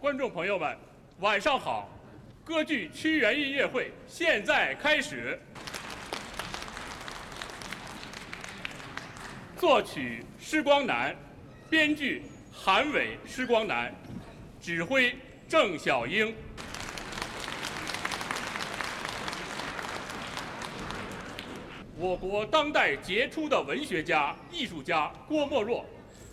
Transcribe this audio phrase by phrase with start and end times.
[0.00, 0.78] 观众朋友们，
[1.18, 1.88] 晚上好！
[2.44, 5.36] 歌剧《屈原》音乐会现在开始。
[9.56, 11.16] 作曲施光南，
[11.68, 12.22] 编剧
[12.52, 13.92] 韩伟、施光南，
[14.60, 16.32] 指挥郑小英。
[21.96, 25.84] 我国当代杰出的文学家、艺术家郭沫若，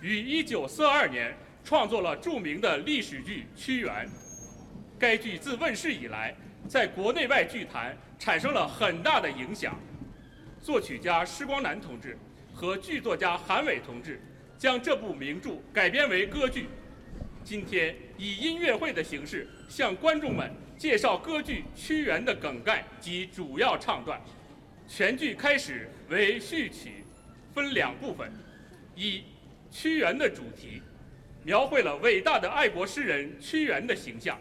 [0.02, 1.36] 于1942年
[1.66, 4.08] 创作了著名的历史剧《屈原》。
[5.00, 6.34] 该剧自问世以来，
[6.68, 9.76] 在国内外剧坛产生了很大的影响。
[10.62, 12.16] 作曲家施光南同志
[12.54, 14.22] 和剧作家韩伟同志
[14.59, 16.68] 将这部名著改编为歌剧。
[17.44, 24.22] 今天以音乐会的形式向观众们介绍歌剧《屈原》的梗概及主要唱段。
[24.88, 27.04] 全剧开始为序曲，
[27.56, 28.32] 分两部分：
[28.95, 29.23] 一，
[29.72, 30.82] 屈原的主题，
[31.45, 34.36] 描绘了伟大的爱国诗人屈原的形象，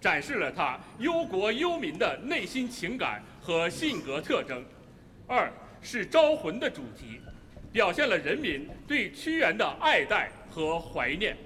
[0.00, 4.62] 展示了他忧国忧民的内心情感和性格特征；
[5.26, 7.20] 二是招魂的主题，
[7.70, 11.34] 表现了人民对屈原的爱戴和怀念。《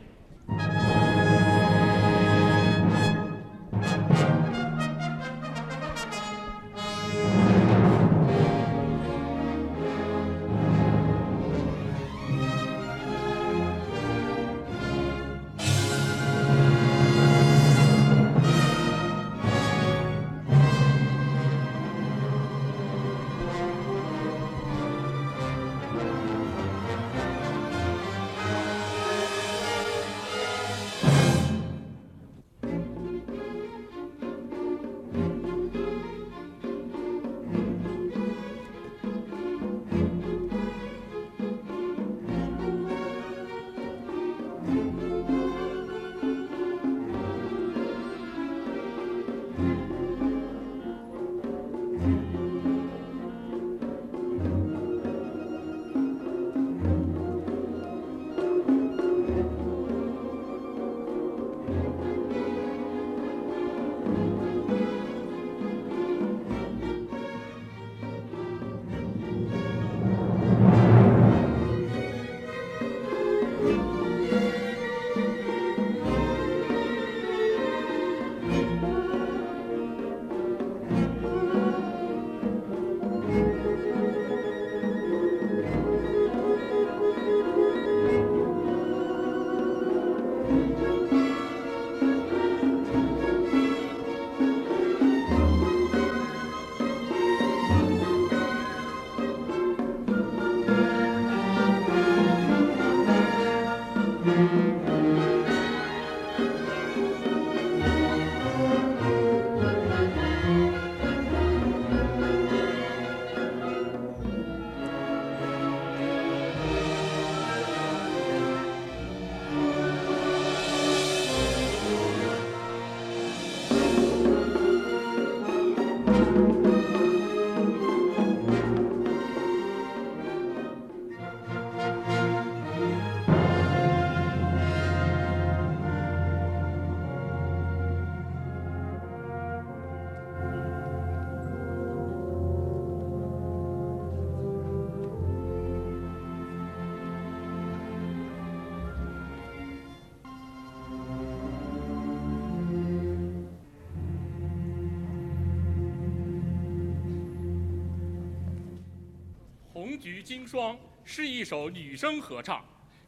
[160.26, 162.60] 金霜》是一首女声合唱，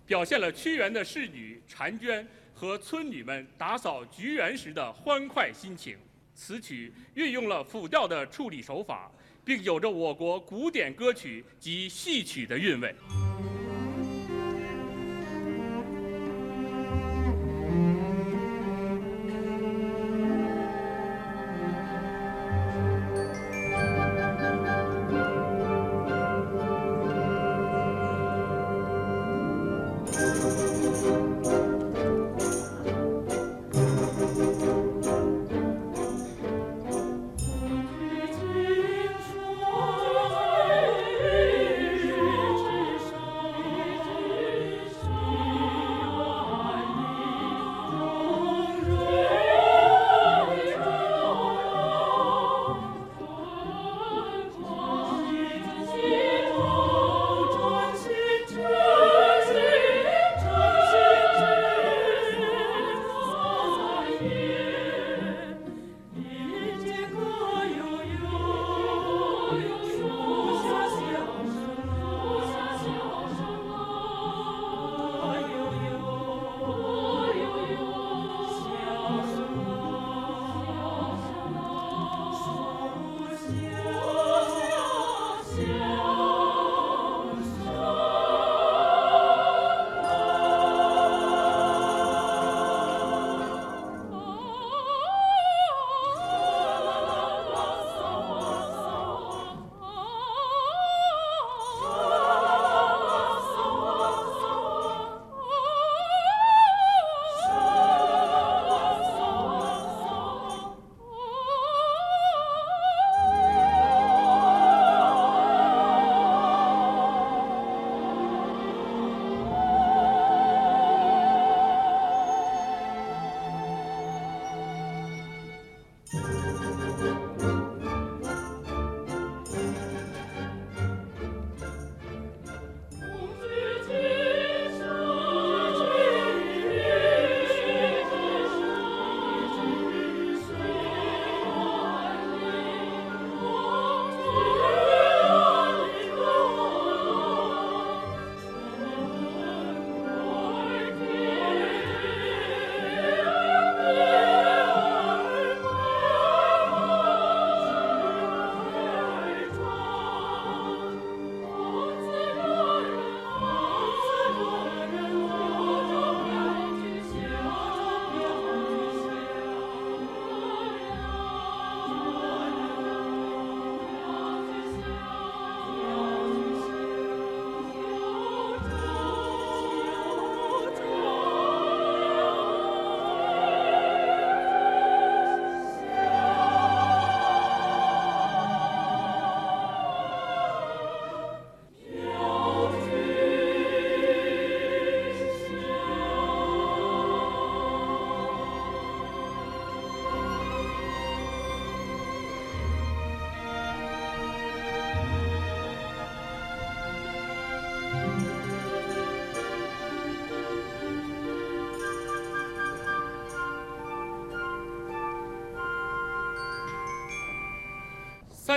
[0.06, 2.24] 表现了屈原的侍女婵娟
[2.54, 5.98] 和村女们打扫菊园时的欢快心情。
[6.32, 9.10] 此曲运用了辅调的处理手法，
[9.44, 12.94] 并有着我国古典歌曲及戏曲的韵味。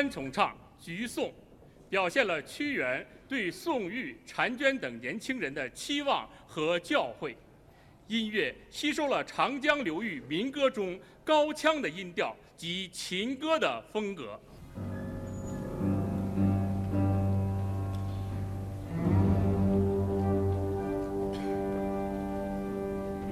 [0.01, 0.49] 三重唱
[0.83, 1.25] 《橘颂》，
[1.87, 7.35] 表现了屈原对宋玉、婵娟等年轻人的期望和教诲。
[8.07, 14.39] 音乐吸收了长江流域民歌中高腔的音调及情歌的风格。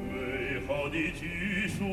[0.07, 1.83] 美好的橘树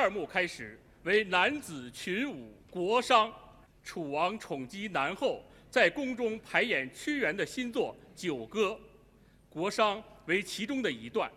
[0.00, 3.30] 二幕开始为男子群舞国殇，
[3.84, 8.68] 楚王宠姬南后在宫中排演屈原的新作《九歌》，
[9.50, 11.30] 国殇为其中的一段，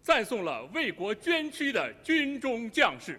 [0.00, 3.18] 赞颂了为国捐躯的军中将士。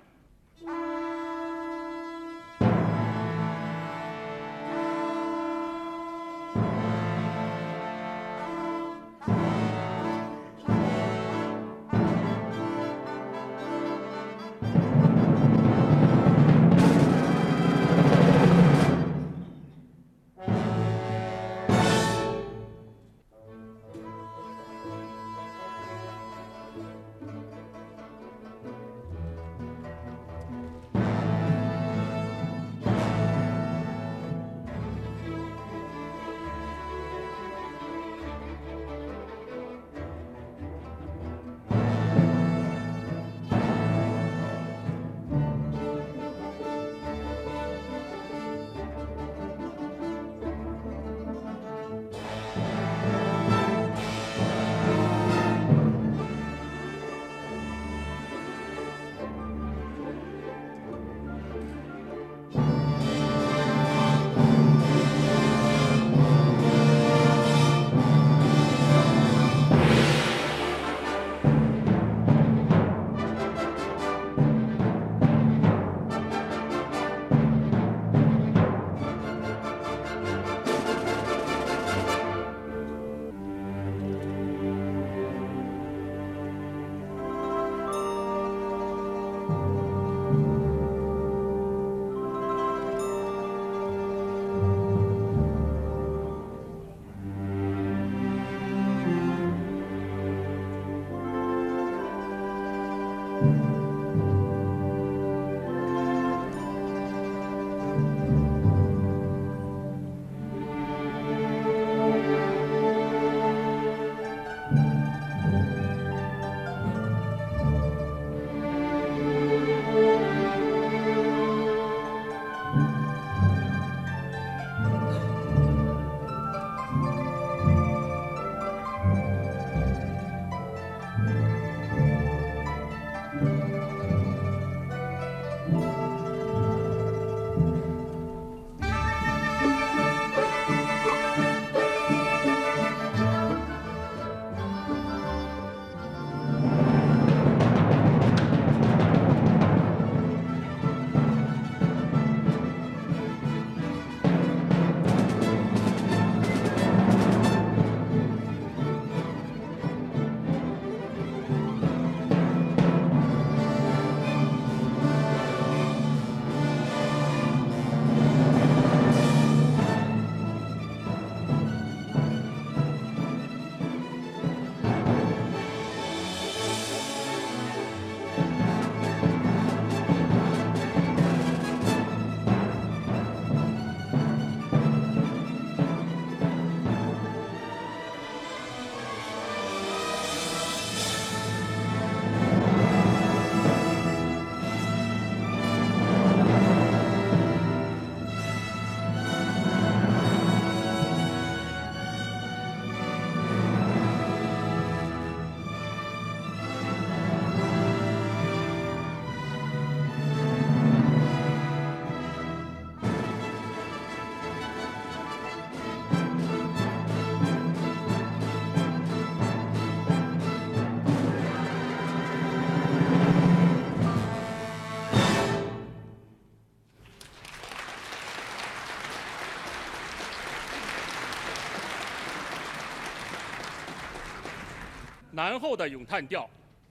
[235.36, 236.50] 南后的咏叹调，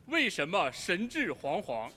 [0.08, 1.90] 为什么神志惶惶？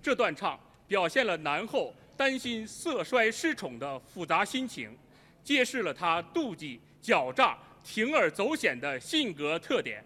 [0.00, 4.96] 这段唱表现了南后担心色衰失宠的复杂心情，
[5.42, 10.04] 揭示了他妒忌、狡诈、铤而走险的性格特点。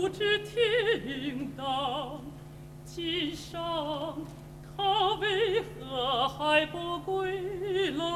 [0.00, 2.22] 不知天当
[2.86, 4.16] 今上，
[4.74, 8.06] 他为何还不归来？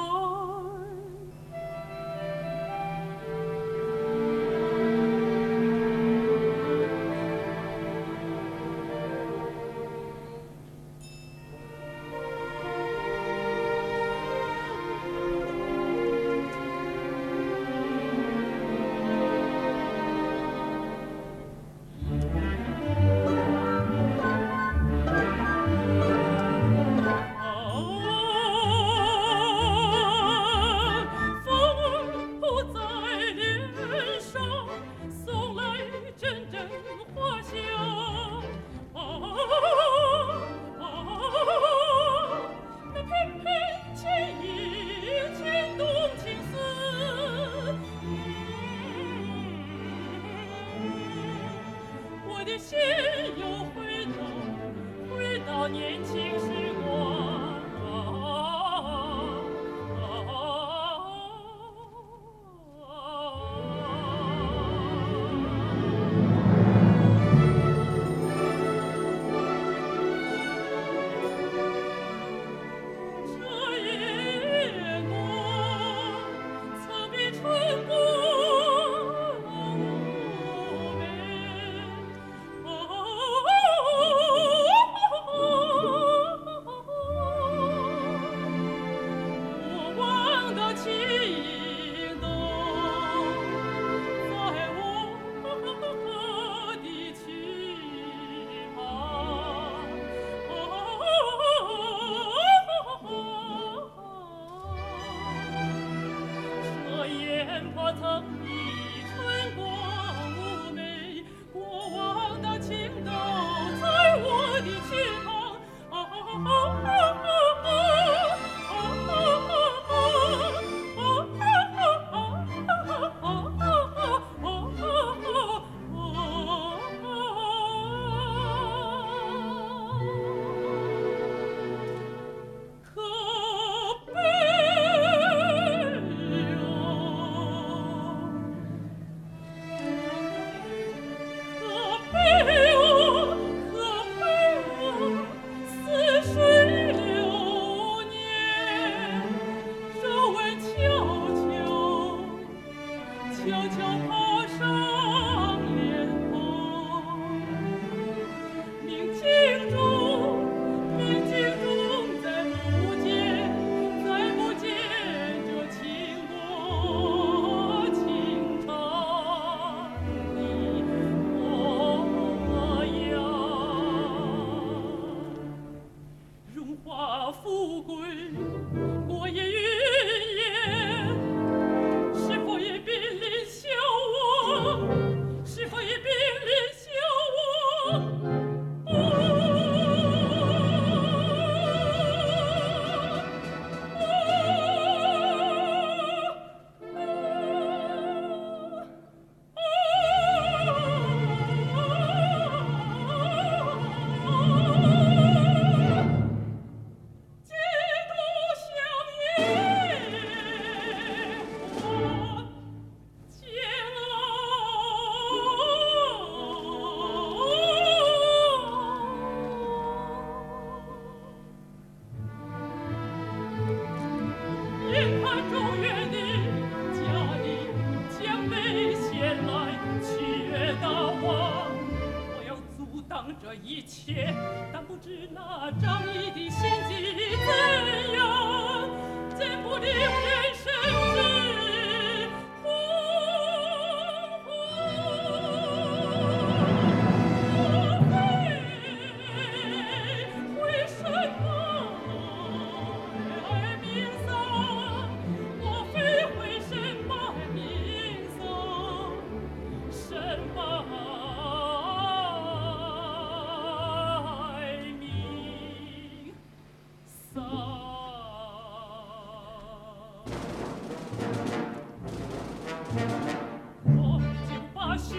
[273.85, 275.17] 我就罢休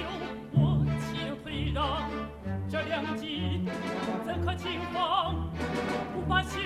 [0.53, 2.09] 我且退让
[2.67, 3.61] 这两记
[4.25, 5.49] 怎可轻放
[6.13, 6.59] 不罢休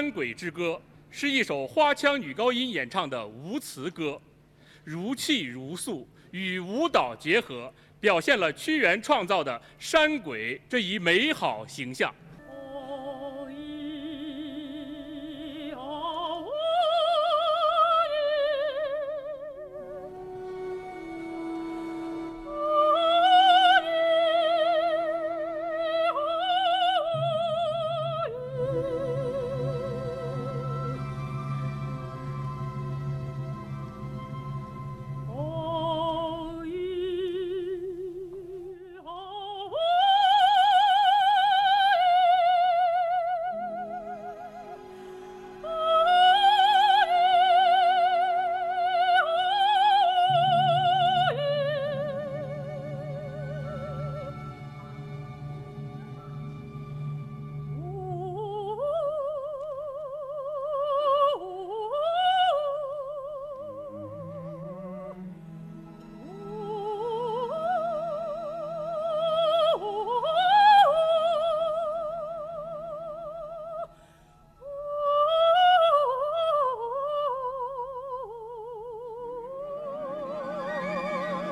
[0.00, 0.68] 山鬼之歌》
[1.10, 4.18] 是一首花腔女高音演唱的无词歌，
[4.82, 12.14] 如泣如诉，与舞蹈结合，表现了屈原创造的山鬼这一美好形象。